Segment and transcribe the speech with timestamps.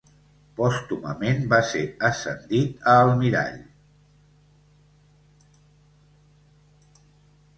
[0.59, 3.61] Pòstumament va ser ascendit a Almirall.